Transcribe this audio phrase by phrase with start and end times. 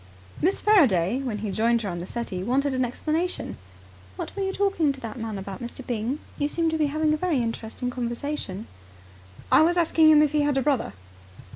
[0.41, 3.57] Miss Faraday, when he joined her on the settee, wanted an explanation.
[4.15, 5.85] "What were you talking to that man about, Mr.
[5.85, 6.17] Byng?
[6.39, 8.65] You seemed to be having a very interesting conversation."
[9.51, 10.93] "I was asking him if he had a brother."